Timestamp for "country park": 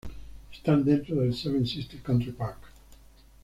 2.01-2.57